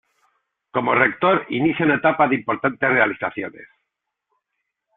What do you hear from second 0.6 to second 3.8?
Como Rector inicia una etapa de importantes realizaciones.